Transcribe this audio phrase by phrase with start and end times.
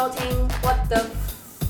[0.00, 1.04] 收听 What the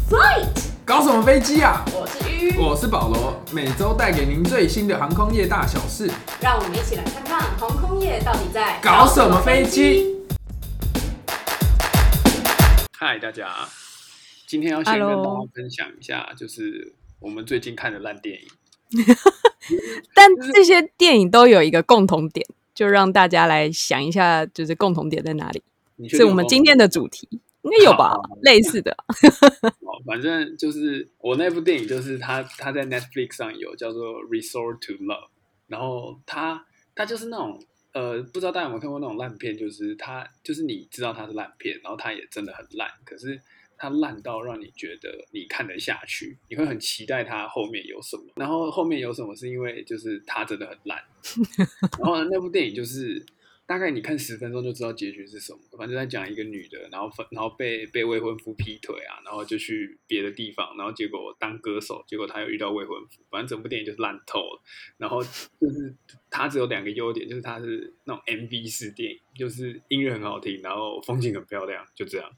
[0.08, 1.84] Flight，搞什么飞机啊？
[1.92, 6.08] 我是鱼，我是保罗，每周带给您最新的航空业大小事。
[6.40, 10.16] 让我们一起来看看航空业到底在搞什么飞机。
[12.96, 13.50] 嗨，大家，
[14.46, 19.04] 今天要先跟大家分享一下，就是我们最近看的烂电影。
[20.14, 25.64] 但这些电影都有一个共同点，就让大家来想一下，就是共同点在哪里？
[26.08, 27.28] 是我们今天的主题，
[27.62, 28.22] 应该有吧好？
[28.42, 28.90] 类似的，
[29.82, 35.06] 哦，反正就是我那部电影，就是它它在 Netflix 上有叫做《Resort to Love》，
[35.66, 36.64] 然后他
[36.94, 43.38] 他就是那种呃，不知道大家有没有看过那种烂片，就是他就是你知道它是烂片，然后它也真的很烂，可是
[43.76, 51.02] 它烂到让你觉得你看得下去，你会很期待它后面有什么，然后后面有什么是因为就是它真的很烂，
[52.00, 53.22] 然后那部电影就是。
[53.70, 64.60] 大概你看十分钟就知道结局是什么，反正在讲一个女的，然后分，然后被被未婚夫劈腿啊，然后就去别的地方，然后结果当歌手，结果她又遇到未婚夫，反正整部电影就是烂透了。
[64.96, 65.94] 然后就是
[66.28, 72.28] 它只有两个优点，就是它是那种 MV 式电影，就是音乐很好听，然后风景很漂亮，就这样。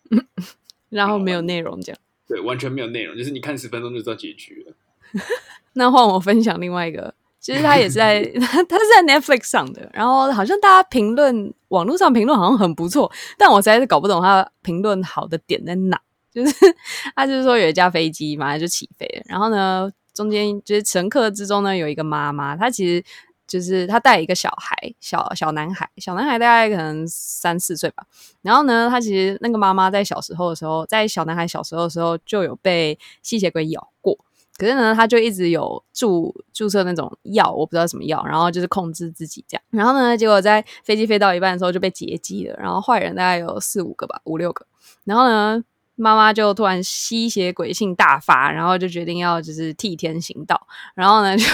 [0.91, 1.99] 然后没有内容这样。
[2.29, 4.75] 对，完全没有内容，就是你看十分钟就知道结局了。
[5.73, 8.23] 那换我分享另外一个，其实他也是在
[8.69, 16.01] 他是在 Netflix 上的，然后好像大家评论网络上评论好像很不错，但我实在是搞不懂他评论好的点在哪。
[16.33, 16.55] 就是
[17.15, 23.05] 他就是说有一架飞机马上就起飞了，然后呢中间就是乘客之中呢有一个妈妈，她其实
[23.47, 28.05] 就是她带一个小孩，小小男孩，小男孩大概可能三四岁吧。
[28.41, 34.19] 然后呢，他其实那个妈妈在小时候的时候，在小男孩小时候的时候就有被吸血鬼咬过。
[34.59, 39.63] 可是呢，他就一直有注注射那种药，我不知道什么药，然后就是控制自己这样。
[39.71, 44.65] 然后呢，结果在飞机飞到一半的时候就被劫机了，然后坏人大概有四五个吧，五六个。
[45.05, 45.65] 然后呢，
[45.97, 51.45] 妈妈就突然吸血鬼性大发，然后就决定要就是替天行道，然后呢就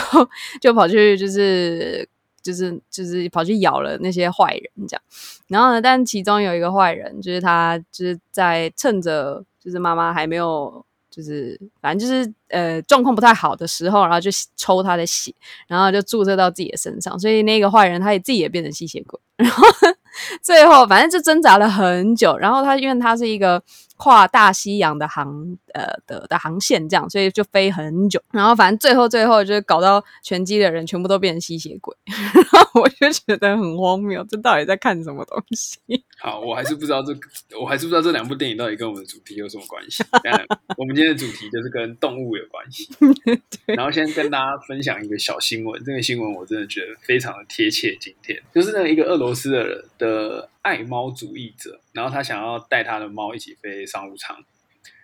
[0.61, 2.07] 就跑去就是
[2.43, 5.03] 就是就是跑去咬了那些坏人这样。
[5.47, 10.85] 然后呢，但其中有一个坏人，就是他就是在趁着就是妈妈还没有。
[11.11, 15.35] 就是反正就是呃状况不太好的时候，然后就抽他的血，
[15.67, 19.67] 然后就注射到自己的身上，所以那个坏人他也自己也变成吸血鬼， 然后
[20.43, 23.63] 最后反正就挣扎了很久，然后他因为他是一个
[23.97, 35.79] 跨大西洋的航呃的的航线这样，所以就飞很久，然后反正最后最后就是搞到拳击的人全部都变成吸血鬼， 然后我就觉得很荒谬，这到底在看什么东西？
[36.21, 37.15] 好，我还是不知道这，
[37.59, 40.05] 我还是不知道这两部电影到底跟我们的主题有什么关系。
[40.23, 40.45] 当然，
[40.77, 42.89] 我们今天的主题就是跟动物有关系。
[43.67, 47.97] 然后先跟大家分享一个小新闻，这个新闻我真的觉得非常的贴切。
[48.01, 54.37] 今天就是那一个俄罗斯的人的爱猫主义者，然后他想要带他的猫一起飞商务舱，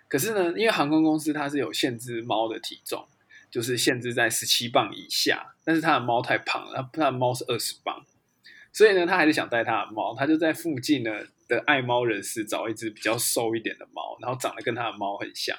[0.07, 3.07] 可是呢，因为航空公司它是有限制猫的体重，
[3.49, 8.05] 就是限制在十七磅以下，但是他的猫太胖了，他的猫是二十磅。
[8.71, 11.11] 所以呢，他还是想带他的猫，他就在附近呢
[11.47, 15.57] 的爱猫人士找一只比较瘦一点的猫，然后长得跟他的猫很像，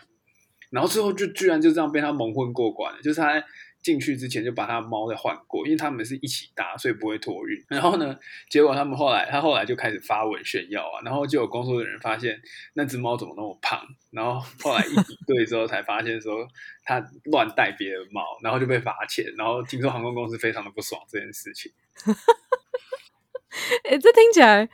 [0.71, 3.01] 然后最后就居然就这样被他蒙混过关了。
[3.01, 3.43] 就是他
[3.87, 7.65] 进去之前就把他的猫再换过，因为他们是一起搭，所以不会托运。
[7.69, 8.19] 然后呢，
[8.51, 12.43] 结果他们后来他后来就开始发文炫耀啊，然后就有工作的人发现
[12.75, 13.81] 那只猫怎么那么胖，
[14.11, 16.49] 然后后来一比对之后才发现说
[16.83, 21.71] 他乱带别的猫，然后就被罚钱，然后听说航空公司非常的不爽这件事情。
[23.89, 24.69] 哎、这听起来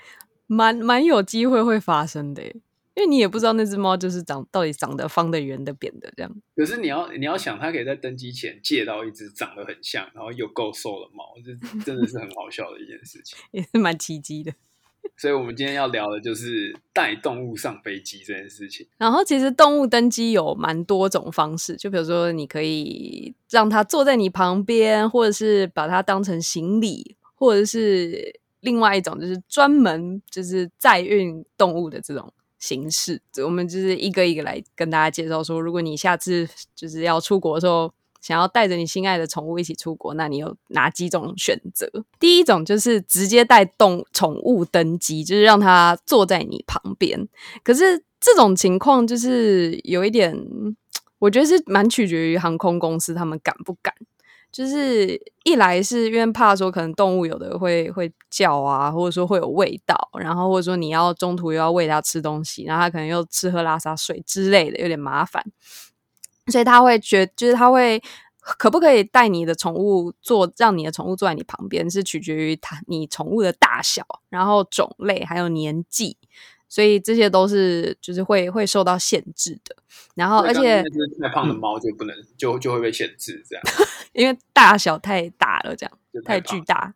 [0.46, 2.42] 蛮蛮有机会会发生的，
[2.94, 6.34] 因为你也不知道那只猫就是长到底长得方的、圆的、扁的这样。
[6.54, 11.52] 可是你要你要想，它可以在登机前借到一只长得很像，然后又够瘦的猫，这
[11.84, 13.38] 真的是很好笑的一件事情。
[13.52, 14.52] 也是蛮奇迹的。
[15.16, 18.86] 所以，我们今天要聊的就是带动物上飞机这件事情。
[18.96, 32.32] 然后其实动物登机有蛮多种方式，就比如说你可以让它坐在你旁边，或者是把它当成行李，或者是另外一种就是专门就是载运动物的这种
[32.62, 33.20] 形式。
[33.44, 37.92] 我们就是一个一个来跟大家介绍说，如果你下次就是要出国的时候。
[38.22, 41.90] 想要带着你心爱的宠物一起出国，那你有哪几种选择？
[42.20, 47.28] 第一种就是直接带动宠物登机，就是让它坐在你旁边。
[47.64, 50.32] 可是这种情况就是有一点，
[51.18, 53.92] 我觉得是蛮取决于航空公司他们敢不敢。
[54.52, 65.42] 就是一来是因为怕说可能动物有的会会叫啊，或者说会有味道，然后或者说你要中途又要喂它吃东西，然后它可能又吃喝拉撒睡之类的，有点麻烦。
[66.48, 68.02] 所以他会觉，就是他会
[68.40, 76.18] 可不可以带你的宠物坐，让你的宠物坐在你旁边，是取决于它你宠物的大小，然后种类还有年纪。
[76.72, 79.76] 所以这些都是就是会会受到限制的。
[80.14, 80.82] 然后，而且
[81.20, 83.62] 太胖的猫就不能、就就会被限制，这样
[84.14, 86.94] 因为大小太大了，这样就太巨大。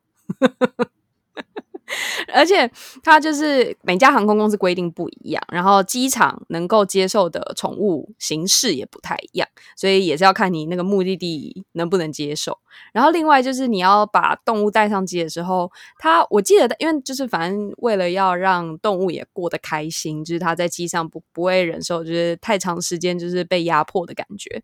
[2.32, 2.70] 而且
[3.02, 12.58] 它就是每家航空公司规定不一样，然后机场能够接受的宠物形式也不太一样，所以也是要看你那个目的地能不能接受。
[12.92, 24.62] 然后另外就是你要把动物带上机的时候，它我记得，因为就是反正为了要让动物也过得开心，就是它在机上不不会忍受就是太长时间就是被压迫的感觉。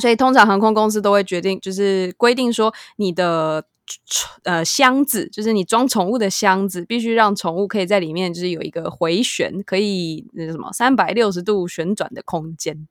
[0.00, 3.64] 所以通常航空公司都会决定，就是规定说你的
[4.44, 12.86] 呃箱子，就是你装宠物的箱子，必须让宠物可以在里面，就是有一个回旋，可以那什么三百六十度旋转的空间，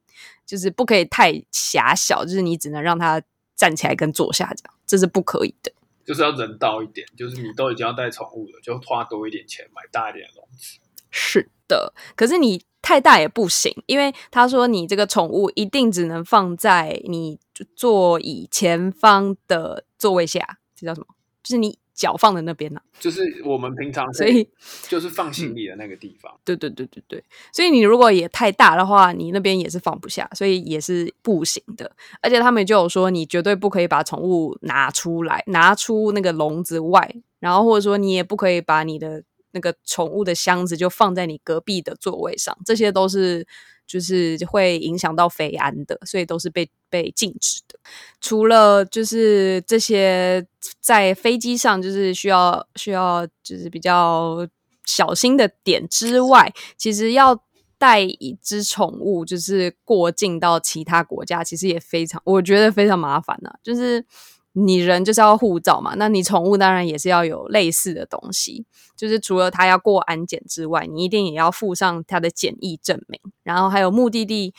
[0.45, 3.21] 就是不可以太狭小，就是你只能让它
[3.56, 5.71] 站起来跟坐下这样，这是不可以的。
[6.06, 10.80] 就是要人道一点，就是你都已经要带宠物了，就花多一点钱买大一点的笼子。
[11.09, 17.39] 是的，可是你太大也不行，因为他说你这个宠物一定只能放在你
[17.75, 21.07] 座椅前方的座位下，这叫什么？
[21.44, 24.50] 就是你脚放在那边呐、就是我们平常所以，
[24.89, 27.24] 就是放行李的那个地方，对对对对对，
[27.54, 31.92] 所以你如果也太大的话，你那边也是放不下，所以也是不行的。
[32.19, 43.48] 而且他们就有说，你绝对不可以把宠物拿出来，拿出那个笼子外，然后或者说你也不可以把你的那个宠物的箱子就放在你隔壁的座位上，这些都是
[43.86, 47.77] 就是会影响到飞安的，所以都是被被禁止的。
[48.21, 50.45] 除了就是这些
[50.80, 54.47] 在飞机上就是需要需要就是比较
[54.86, 57.44] 小心的点之外，其实要
[57.77, 64.06] 带一只宠物就是过境到其他国家，其实也非常我觉得非常麻烦呐、就是
[64.53, 68.65] 你人就是要护照嘛，那你宠物当然也是要有类似的东西，
[68.95, 74.53] 就是除了它要过安检之外，你一定也要附上它的检疫证明，然后还有目的地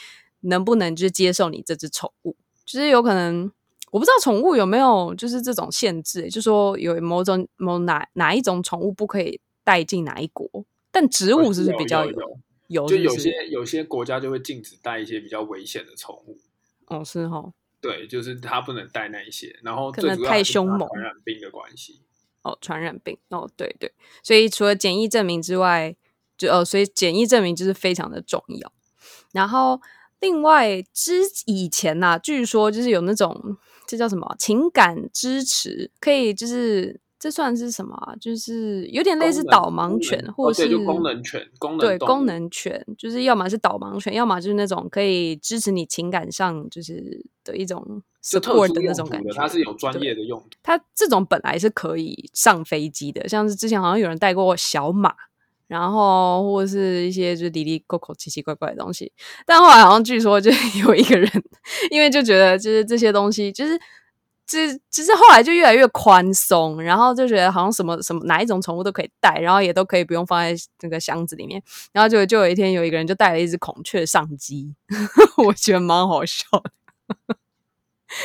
[0.47, 3.51] 能不能就是接受你这只宠物，就是有可能
[3.91, 10.49] 我不知道宠物有没有就是这种限制、就说有某种某哪哪一种宠物不可以带进哪一国，
[10.91, 12.39] 但植物是不是比较有
[12.69, 16.39] 有就是有些有些国家就会禁止带一些比较危险的宠物，
[16.87, 22.01] 哦是哈对，就是它不能带那一些，然后可能太凶猛传染病的关系。
[22.43, 25.97] 哦传染病哦对对，所以除了检疫证明之外，
[26.39, 28.73] 就呃所以检疫证明就是非常的重要。
[29.33, 29.81] 然后
[30.21, 38.15] 另外之以前呐、据说就是有那种这叫什么情感支持，可以就是这算是什么啊？
[38.21, 49.31] 就是有点类似导盲犬，能或是、功能犬，功能对功能犬，就是要么是导盲犬，要么就是那种可以支持你情感上就是的一种 support 的那种感觉。
[49.33, 50.49] 它是有专业的用途。
[50.62, 55.15] 它这种本来是可以上飞机的，像是之前好像有人带过小马，
[55.67, 59.13] 然后或者是一些就是离离扣扣奇奇怪怪的东西，
[59.45, 60.51] 但后来好像据说就
[60.87, 61.31] 有一个人，
[61.91, 63.79] 因为就觉得就是这些东西就是。
[64.49, 71.61] 这只是后来就越来越宽松，然后就觉得好像什么什么哪一种宠物都可以带，然后也都可以不用放在那个箱子里面，
[71.93, 74.77] 然后就就有一天有一个人就带了一只孔雀上机，
[75.45, 77.37] 我觉得蛮好笑的。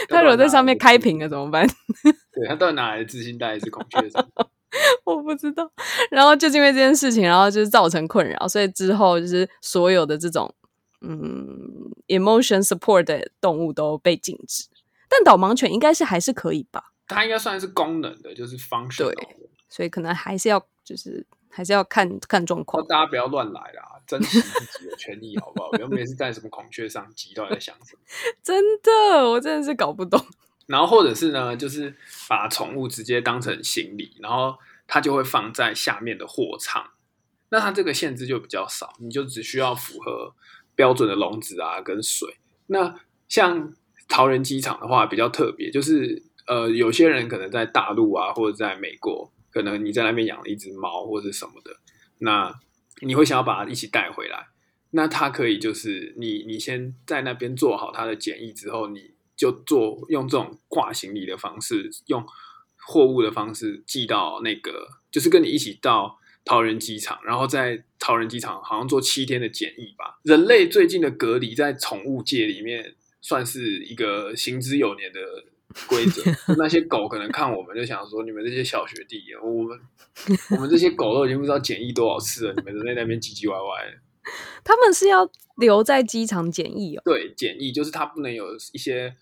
[0.09, 1.67] 他如果在上面开屏了怎么办？
[2.31, 4.23] 对他到底哪来的自信带一只孔雀上？
[5.05, 5.69] 我不知道。
[6.09, 10.53] 然后就是因为这件事情，然后就是造成困扰，所以之后就是所有的这种
[11.01, 14.65] 嗯 emotion support 的动物都被禁止。
[15.09, 16.93] 但导盲犬应该是还是可以吧？
[17.07, 19.27] 它应该算是功能的，就是 functional 的。
[19.67, 22.87] 所以可能还是要就是还是要看看状那况。
[22.87, 25.69] 大家不要乱来啦，珍惜自己的权益，好不好？
[25.75, 28.01] 不要每次在什么孔雀上机，到底在想什么？
[28.41, 30.23] 真的，我真的是搞不懂。
[30.71, 31.93] 然后或者是呢，就是
[32.29, 36.83] 把宠物直接当成行李，然后它就会放在下面的货舱。
[37.49, 40.33] 那它这个限制就比较少，你就只需要符合
[40.73, 42.37] 标准的笼子啊跟水。
[42.67, 42.95] 那
[43.27, 43.73] 像
[44.07, 51.75] 桃园机场的话比较特别，就是呃有些人可能在大陆啊或者在美国，可能你在那边养了一只猫或者什么的，
[52.19, 52.57] 那
[53.01, 54.47] 你会想要把它一起带回来。
[54.91, 59.10] 那它可以就是你你先在那边做好它的检疫之后，你
[59.41, 62.23] 就做用这种挂行李的方式，用
[62.75, 70.19] 货物的方式寄到那个，就是跟你一起到桃园机场，然后在桃园机场好像做七天的检疫吧。
[70.21, 75.19] 人类最近的隔离在宠物界里面算是一个行之有年的
[75.87, 76.21] 规则。
[76.59, 79.79] 那些狗可能看我们就想说，你们这些小学弟，我们
[80.51, 83.97] 我们这些狗都已经不知道检疫多少次了，你们在那边唧唧歪歪。
[84.63, 87.01] 他们是要留在机场检疫哦。
[87.03, 89.15] 对，检疫就是它不能有一些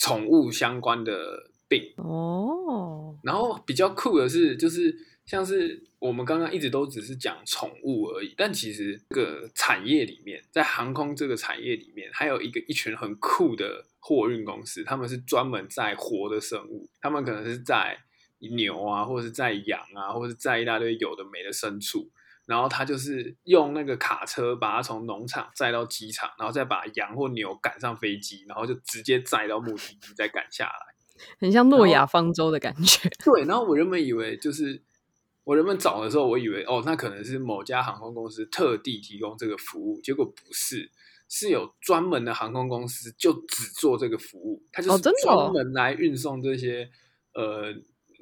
[0.00, 1.92] 宠物相关的病。
[1.98, 17.98] 哦，然后比较酷的是，就是像是我们刚刚一直都只是讲宠物而已，但其实这个产业里面，在航空这个产业里面，还有一个一群很酷的货运公司，他们是专门在活的生物，他们可能是在
[18.38, 22.10] 牛啊，或者是在羊啊，或者是在一大堆有的没的牲畜。
[22.50, 31.24] 然后他就是用那个卡车把它从农场载到机场，然后再把羊或牛赶上飞机，然后就直接载到目的地，再赶下来。
[31.38, 33.08] 很像诺亚方舟的感觉。
[33.24, 34.82] 对，然后我原本以为就是
[35.44, 40.90] 我原本找的时候，我以为哦，那可能是某家航空公司特地提供这个服务，结果不是，
[41.28, 46.90] 是有专门的航空公司就只做这个服务，它就是专门来运送这些、
[47.34, 47.72] 呃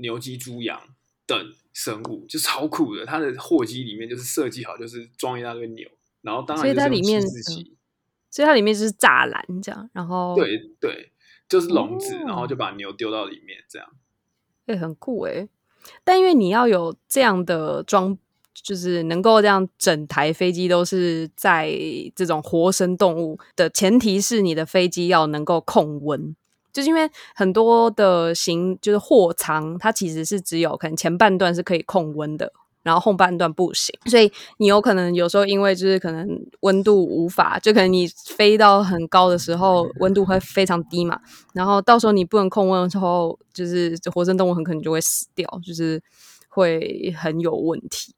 [0.01, 0.81] 牛鸡猪羊
[1.29, 1.39] 等
[1.75, 3.05] 生物，就超酷的。
[3.07, 5.87] 它的货机里面就是设计好，就是装一大堆牛，
[6.23, 7.23] 然后当然所以它里面
[8.31, 11.13] 所以它里面就是栅栏这样，然后对对，
[11.49, 13.89] 就是笼子，哦然后就把牛丢到里面这样。
[14.67, 15.49] 会很酷诶。
[16.03, 18.19] 但因为你要有这样的装，
[18.53, 21.71] 就是能够这样整台飞机都是在
[22.17, 26.35] 这种活生动物的前提是你的飞机要能够控温。
[26.73, 36.29] 就是因为很多的行就是货舱，它其实是只有可能前半段是可以控温的，然后后半段不行，所以你有可能有时候因为就是可能
[36.61, 41.21] 温度无法，就可能你飞到很高的时候温度会非常低嘛，
[41.53, 46.01] 然后到时候你不能控温的时候，就是活生动物很可能就会死掉，就是
[46.49, 48.15] 会很有问题。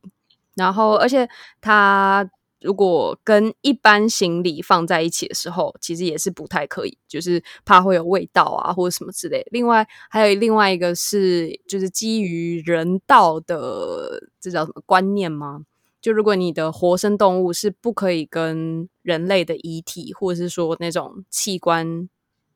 [0.54, 1.26] 然后而且
[1.60, 2.28] 它
[2.60, 9.46] 如果跟一般行李放在一起的时候，其实也是不太可以，就是怕会有味道啊或者什么之类。
[9.50, 15.64] 另外还有另外一个是，就是基于人道的这叫什么观念吗？
[16.00, 22.08] 就如果你的活生动物是不可以跟人类的遗体或者是说那种器官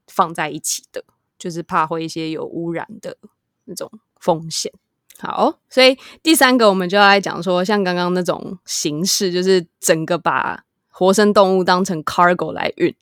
[0.07, 1.05] 放在一起的，
[1.39, 3.17] 就是怕会一些有污染的
[3.65, 4.73] 那种风险。
[5.19, 12.95] 好，所以第三个我们就要来讲说，像刚刚那种形式，就是整个把活生动物当成 cargo 来运。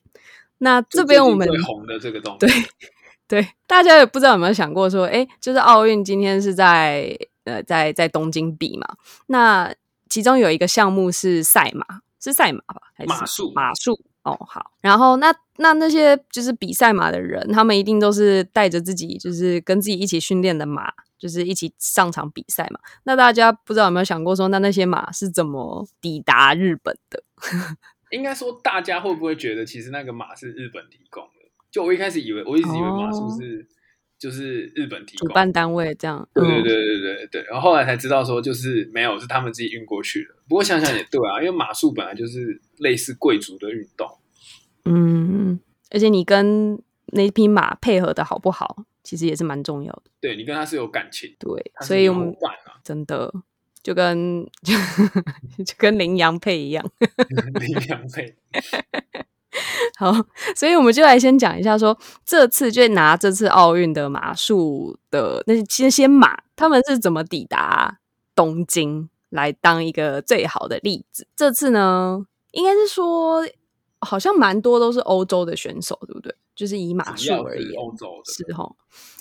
[0.58, 2.50] 那这边我们最红的这个东西，对
[3.42, 8.86] 对，大家也不知道有没有想过说，哎，就是奥运今天是在呃在在东京比嘛，
[9.26, 9.74] 那
[10.08, 11.84] 其中有一个项目是赛马，
[12.22, 12.80] 是赛马吧？
[12.94, 14.70] 还是马术马术哦，好。
[14.80, 22.78] 然后那那那些就是比赛马的人，他们一定都是带着自己就是跟自己一起训练的马，就是一起上场比赛嘛。
[23.04, 27.22] 那大家不知道有没有想过说，那那些马是怎么抵达日本的？
[28.10, 31.50] 应该说大家会不会觉得其实那个马是日本提供的？
[31.70, 33.66] 就我一开始以为，我一直以为马术是、
[34.22, 36.16] 就是日本提供，主办单位这样？
[36.34, 40.30] 嗯对对对对对对，然后后来才知道说就是没有，是他们自己运过去的。
[40.48, 44.08] 不过想想也对啊，因为马术本来就是类似贵族的运动，
[44.84, 45.58] 嗯，
[45.90, 50.02] 而且你跟那匹马配合的好不好，其实也是蛮重要的。
[50.20, 53.34] 对你跟他是有感情，对，所以我们啊，真的
[53.82, 54.46] 就跟
[55.66, 56.88] 就跟羚羊配一样。
[57.58, 58.36] 羚羊配。
[59.96, 60.12] 好，
[60.56, 67.98] 所以我们就来先讲一下说，这次就拿这次奥运的马术的那些些马，他们是怎么抵达
[68.34, 71.26] 东京来当一个最好的例子。
[71.36, 73.46] 这次呢，应该是说
[74.00, 76.34] 好像蛮多都是欧洲的选手，对不对？
[76.54, 78.70] 就是以马术而言，欧洲的，是哈，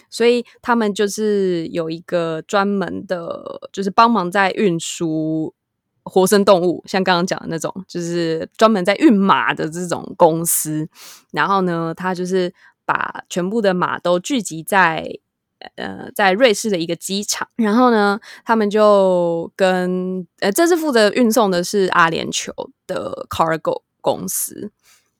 [0.10, 5.54] 所以他们就是有一个专门的，就是帮忙在运输
[6.03, 10.88] 活生动物，像刚刚讲的那种，就是专门在运马的这种公司。
[11.31, 12.53] 然后呢，他就是
[12.86, 15.08] 把全部的马都聚集在
[15.75, 22.51] 呃在瑞士的一个机场，然后呢，他们就跟呃这次负责运送的是阿联酋
[22.88, 24.72] 的 Cargo 公司。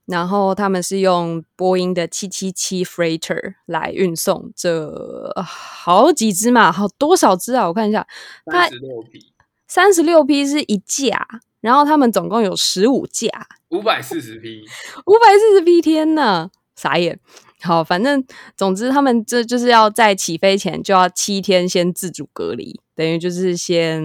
[0.08, 4.90] 然后他们是用波音的七七七 Freighter 来运送这
[5.36, 7.66] 呃好几只马，好多少只啊？
[7.68, 8.06] 我看一下，
[8.46, 9.32] 它三十六匹，
[9.72, 11.26] 三十六批是一架，
[11.62, 13.30] 然后他们总共有十五架，
[13.70, 14.66] 五百四十匹，
[15.06, 17.18] 五百四十批，天呐，傻眼。
[17.62, 18.22] 好，反正
[18.58, 24.02] 总之他们这就是要在起飞前就要七天先自主隔离，等于就是先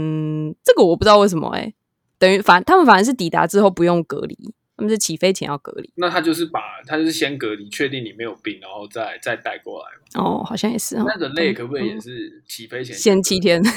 [0.63, 1.75] 这个我不知道为什么哎、
[2.17, 4.39] 等于反他们反而是抵达之后不用隔离，
[4.77, 5.93] 他们是起飞前要隔离。
[5.97, 10.25] 那他就是把他就是先隔离，确定你没有病，然后再再带过来嘛。
[10.25, 11.05] 哦，好像也是哦。
[11.09, 13.61] 那人类可不可以也是起飞前先七天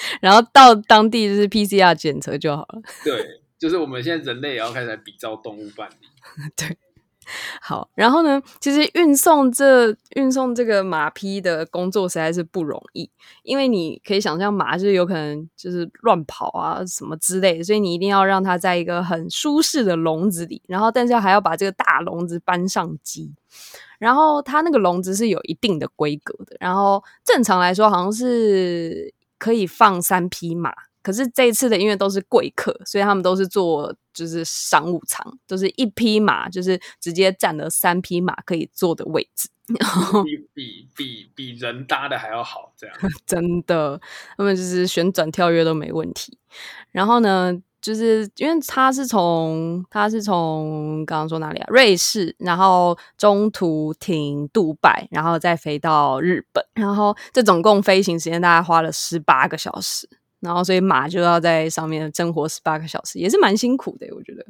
[0.20, 2.80] 然后到当地就是 PCR 检测就好了。
[3.04, 5.94] 对，就是我们现在人类也要开始来比照动物办理。
[6.56, 6.76] 对，
[7.60, 13.10] 好，然后呢，其实运送这运送这个马匹的工作实在是不容易，
[13.42, 23.32] 因为你可以想象马就是有可能就是乱跑啊什么之类的，所以你一定要让它在一个很舒适的笼子里，然后但是还要把这个大笼子搬上机。
[23.98, 39.48] 然后它那个笼子是有一定的规格的，然后正常来说好像是可以放三匹马，可是这一次的因为都是贵客，所以他们都是坐就是商务舱，就是一匹马就是直接占了三匹马可以坐的位置，
[40.24, 44.00] 比比比比人搭的还要好，这样 真的，
[44.36, 46.36] 他们就是旋转跳跃都没问题。
[46.90, 47.62] 然后呢？
[47.80, 51.66] 就是因为他是从他是从刚刚说哪里啊？
[51.68, 60.08] 瑞士，然后中途停杜拜，然后再飞到日本，然后这总共飞行时间大概花了十八个小时，
[60.40, 64.44] 然后所以马就要在上面生活十八个小时，也是蛮辛苦的，我觉得。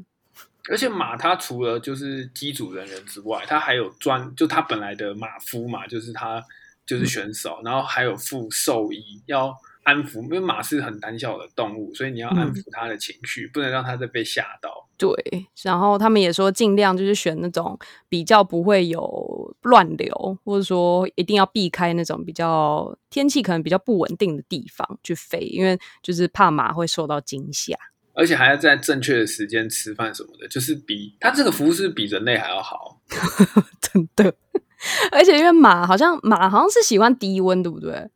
[0.70, 6.42] 而且马它除了就是机组人员之外，它还有专就它本来的马夫嘛，就是他
[6.86, 9.54] 就是选手，然后还有副兽医要。
[9.88, 14.86] 安抚，因为马是很胆小的动物，所以你要安抚它的情绪，不能让它再被吓到。
[14.98, 15.14] 对，
[15.62, 27.74] 然后他们也说尽量就是选那种比较不会有乱流，或者说一定要避开那种比较天气可能比较不稳定的地方去飞，因为就是怕马会受到惊吓。
[28.12, 33.00] 而且还要在正确的时间吃饭什么的，就是比它这个服务是比人类还要好，
[33.80, 34.34] 真的。
[35.10, 38.08] 而且因为马好像马好像是喜欢低温，对不对？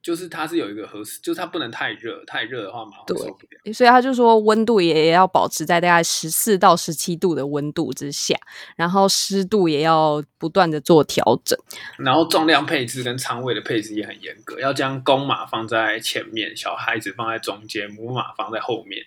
[0.00, 3.72] 就是它是有一个合适，就是它不能太热，太热的话马上受不了。
[3.72, 8.34] 所以他就说温度也要保持在大概十四到十七度的温度之下，
[8.76, 11.58] 然后湿度也要不断的做调整。
[11.98, 19.04] 然后重量配置跟仓位的配置也很严格，要将公马放在前面，小孩子放在中间，母马放在后面。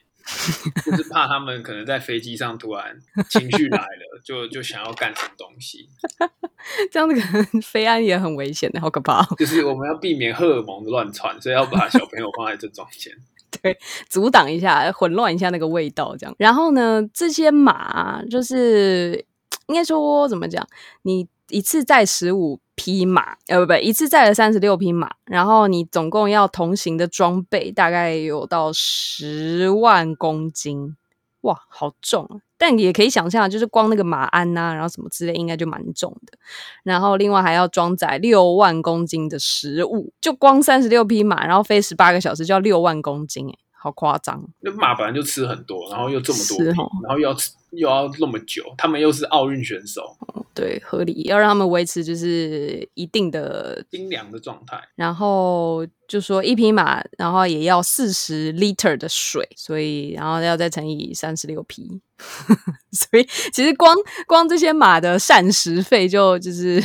[0.85, 2.97] 就是怕他们可能在飞机上突然
[3.29, 5.89] 情绪来了，就就想要干什么东西，
[6.91, 9.23] 这样子可能飞安也很危险的，好可怕。
[9.37, 13.13] 就是我们要避免荷尔蒙的乱窜，所以要把小朋友放在这中间，
[13.61, 13.77] 对，
[14.09, 16.35] 阻挡一下，混乱一下那个味道，这样。
[16.37, 19.25] 然后呢，这些马就是
[19.67, 20.67] 应该说怎么讲，
[21.03, 21.27] 你。
[21.49, 30.95] 一次载十五匹马，呃，不不，一次载了三十六匹马，然后你总共要同行的装备大概有到十万公斤，
[31.41, 32.41] 哇，好重啊！
[32.57, 36.35] 但也可以想象，就是光那个马鞍呐，然后什么之类，应该就蛮重的。
[36.83, 44.43] 然后另外还要装载六万公斤的食物，就光三十六匹马，然后飞十八个小时就要六万公斤，哎，好夸张！
[44.59, 47.51] 那马本来就吃很多，然后又这么多，然后又要吃。
[47.71, 50.17] 又要那么久，他们又是奥运选手，
[50.53, 54.77] 对，合理要让他们维持就是一定的精良的状态。
[54.93, 62.01] 然后就说一匹马，然后也要四十 liter 的水，所以然后要再乘以三十六匹，
[62.91, 63.95] 所以其实光
[64.27, 66.81] 光这些马的膳食费就就是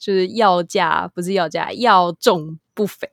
[0.00, 3.08] 就是要价不是要价，要重不菲。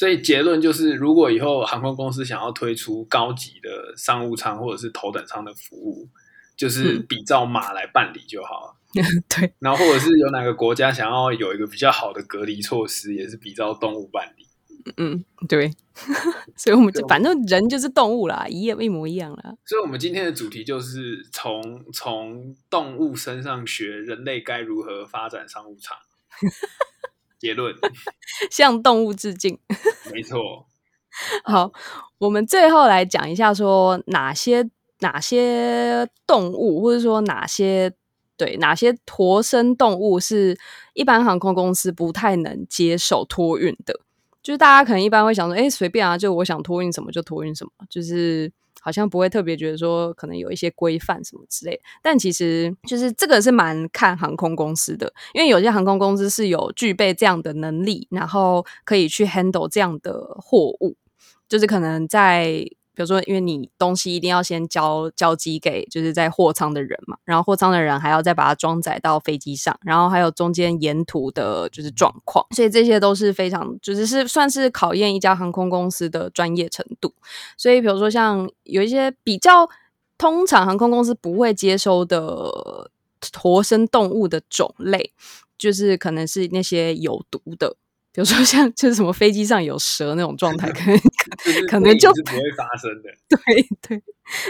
[0.00, 6.08] 所以结论就是，如果以后航空公司想要推出高级的商务舱或者是头等舱的服务，
[6.56, 8.76] 就是比照马来办理就好了。
[9.28, 14.46] 对，然后或者是有哪个国家想要有一个比较好的隔离措施，也是比照动物办理。
[14.96, 15.70] 嗯，对。
[16.56, 19.54] 所以我们就反正人就是动物啦，一样一模一样啦。
[19.66, 25.94] 所以我们今天的主题就是从从动物身上学人类该如何发展商务舱。
[27.40, 27.74] 结论，
[28.52, 29.58] 向动物致敬。
[30.12, 30.66] 没错。
[31.42, 31.72] 好，
[32.18, 34.68] 我们最后来讲一下，说哪些
[35.00, 37.92] 哪些动物，或者说哪些
[38.36, 40.56] 对哪些活生动物是
[40.94, 43.98] 一般航空公司不太能接受托运的。
[44.42, 48.52] 就是大家可能一般会想说，哎，随便啊，就我想托运什么就托运什么，就是。
[48.80, 60.96] 好像不会特别觉得说可能有一些规范什么之类，但其实就是这个是蛮看航空公司的，因为有些航空公司是有具备这样的能力，然后可以去 handle 这样的货物，
[61.48, 62.64] 就是可能在。
[63.00, 77.14] 比如说，因为你东西一定要先交交机给就是在货舱的人嘛，然后货舱的人还要再把它装载到飞机上，然后还有中间沿途的就是状况，所以这些都是非常就是是算是考验一家航空公司的专业程度。
[77.56, 79.66] 所以，比如说像有一些比较
[80.18, 82.90] 通常航空公司不会接收的
[83.38, 85.12] 活生动物的种类，
[85.56, 87.76] 就是可能是那些有毒的。
[88.12, 91.00] 比如说像就是什么飞机上有蛇那种状态，可 能
[91.68, 93.10] 可能就不会发生的。
[93.28, 94.02] 对对，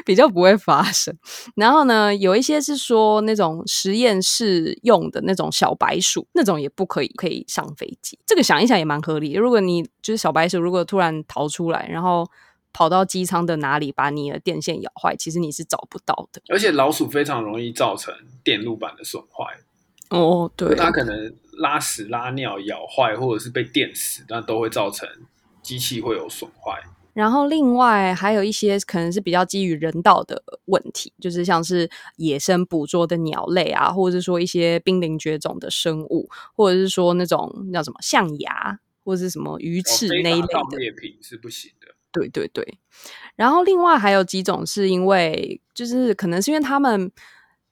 [0.05, 1.17] 比较不会发生。
[1.57, 8.19] 然后呢，有一些是说那种实验室用的那种小白鼠，那种也不可以可以上飞机。
[8.27, 9.33] 这个想一想也蛮合理。
[9.33, 12.29] 如果你就是小白鼠，如果突然逃出来，然后
[12.73, 16.41] 跑到机舱的哪里把你的电线咬坏，其实你是找不到的。
[16.49, 18.15] 而且老鼠非常容易造成
[18.45, 19.45] 电路板的损坏，
[20.11, 25.09] 哦，对，它可能拉屎拉尿咬坏，或者是被电死，那都会造成
[25.71, 26.83] 机器会有损坏。
[27.13, 40.79] 然后另外还有一些可能是比较基于人道的问题，就是像是野生捕捉的鸟类啊，或者是说一些濒临绝种的生物，或者是说那种叫什么象牙或者是什么鱼翅那一类法的。
[40.79, 41.95] 猎品是不行的。
[42.13, 42.79] 对对对，
[43.37, 47.09] 然后另外还有几种是因为，就是可能是因为他们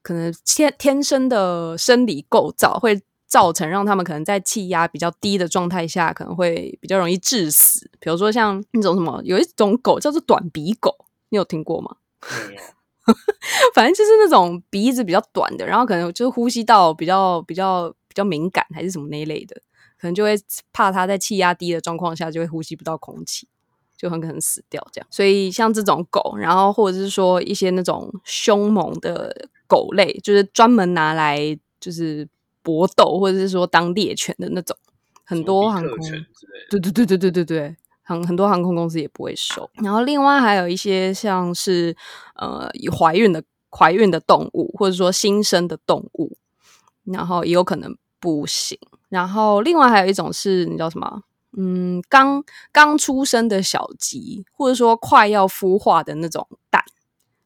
[0.00, 7.88] 可能天天生的生理构造会造成让他们可能在气压比较低的状态下，可能会比较容易致死。
[8.00, 10.92] 比如说像那种什么，有一种狗叫做短鼻狗，
[11.28, 11.96] 你有听过吗？
[13.74, 19.56] 反正就是那种鼻子比较短的，然后可能就是呼吸道比较比较比较敏感，还是什么那一类的，
[19.98, 20.34] 可能就会
[20.72, 23.48] 怕它在气压低的状况下就会呼吸不到空气，
[23.96, 25.06] 就很可能死掉这样。
[25.10, 32.28] 所以像这种狗，然后或者是说一些那种凶猛的狗类，就是专门拿来就是
[32.68, 34.76] 搏斗，或者是说当猎犬的那种，
[35.24, 35.96] 很多航空。
[36.68, 39.70] 对对对对对对对，很很多航空公司也不会收。
[39.82, 41.96] 然后另外还有一些像是
[42.36, 46.36] 呃有怀孕的怀孕的动物，或者说新生的动物，
[47.04, 48.78] 然后也有可能不行。
[49.08, 51.22] 然后另外还有一种是你知道什么？
[51.56, 56.84] 嗯，刚刚出生的小鸡，或者说快要孵化的那种蛋，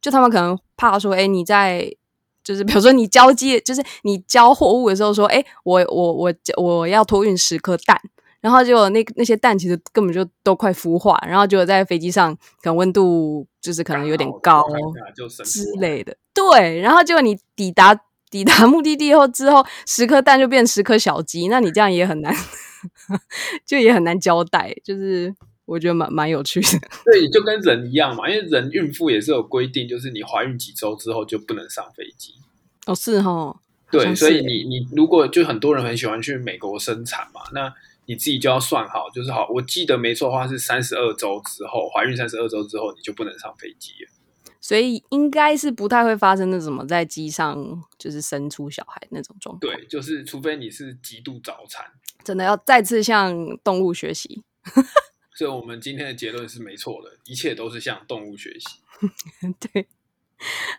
[0.01, 1.95] 就他们可能怕说，哎，你在
[2.45, 8.01] 就是比如说你交接，就是你交货物的时候说，哎，我我我我要托运十颗蛋，
[8.41, 14.65] 然后结果那那些蛋其实根本就都快孵化，然后结果在飞机上可能温度就是可能有点高
[15.45, 17.99] 之类的，对，然后结果你抵达
[18.31, 22.35] 抵达目的地后之后，十颗蛋就变十颗小鸡，那你这样也很难，
[23.65, 25.33] 就也很难交代，就是
[25.65, 26.69] 我觉得蛮蛮有趣的。
[27.07, 32.35] 对，就跟人一样嘛，因为人孕妇也是有规定，就是你怀孕几周之后就不能上飞机。
[32.87, 37.73] 哦，是哈，好对，所以你你如果就很多人很喜欢去美国生产嘛，那
[38.07, 44.11] 你自己就要算好，就是好，我记得没错的话是三十二周之后，怀孕三十二周之后你就不能上飞机了。
[44.61, 49.61] 所以应该是不太会发生那什么在机上就是生出小孩那种状况。
[49.61, 51.85] 对，就是除非你是极度早产。
[52.23, 54.45] 真的要再次向动物学习。
[55.35, 58.81] 所以我们今天的结论是没错的，一切都是向动物学习。
[59.59, 59.87] 对，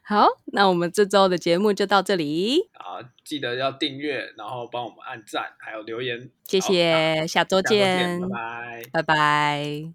[0.04, 6.30] 好，那我们这周的节目就到这里，啊，记得要订阅，然后帮我们按赞，还有留言。
[6.48, 8.90] 谢谢，下周见拜，拜。
[8.92, 9.94] 拜拜。